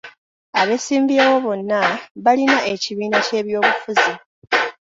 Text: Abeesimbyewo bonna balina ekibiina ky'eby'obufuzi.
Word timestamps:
Abeesimbyewo 0.59 1.35
bonna 1.45 1.79
balina 2.23 2.57
ekibiina 2.73 3.17
ky'eby'obufuzi. 3.27 4.13